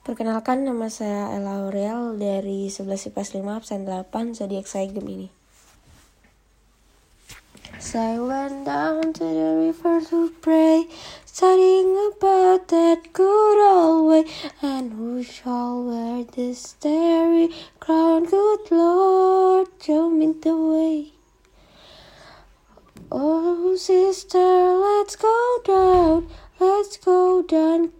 [0.00, 5.28] Perkenalkan nama saya Ella Aurel dari 11 IPS 5 absen 8 zodiak saya Gemini.
[7.76, 10.88] So I went down to the river to pray,
[11.28, 14.24] studying about that good old way,
[14.64, 18.24] and who shall wear this starry crown?
[18.24, 21.12] Good Lord, show me the way.
[23.12, 24.48] Oh, sister,
[24.80, 25.36] let's go
[25.68, 27.99] down, let's go down.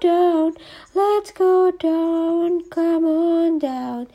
[0.00, 0.54] down,
[0.94, 4.08] let's go down, come on down.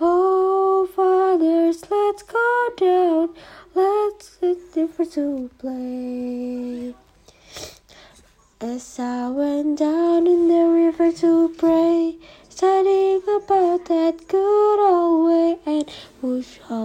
[0.00, 3.34] Oh, fathers, let's go down,
[3.74, 6.94] let's get different to play.
[8.60, 12.16] As I went down in the river to pray,
[12.48, 16.77] studying about that good old way, and who shall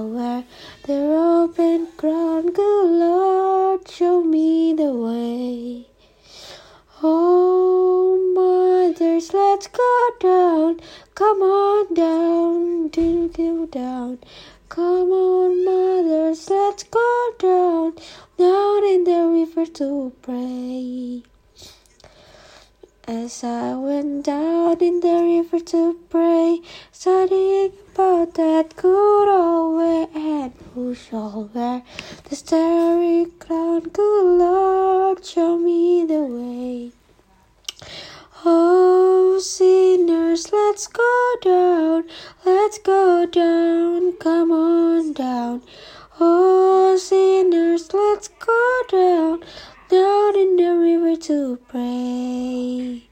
[10.78, 10.88] down.
[11.16, 14.20] Come on down, do go down.
[14.70, 17.94] Come on, mothers, let's go down,
[18.38, 21.24] down in the river to pray.
[23.06, 26.62] As I went down in the river to pray,
[26.92, 31.84] studying about that good old way, and who shall wear
[32.30, 33.82] the starry crown?
[33.82, 36.92] Good Lord, show me the way.
[38.46, 42.04] Oh, sinners, let's go down,
[42.44, 45.62] let's go down, come on down.
[46.20, 49.44] Oh, sinners, let's go down,
[49.88, 53.04] down in the river to pray.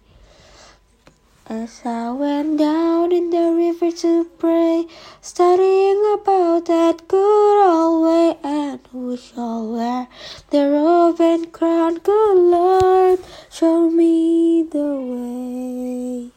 [1.45, 4.87] As I went down in the river to pray,
[5.21, 10.07] studying about that good old way, and who shall wear
[10.49, 11.99] the robe and crown?
[11.99, 13.19] Good Lord,
[13.51, 16.31] show me the way.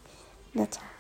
[0.55, 0.94] That's all.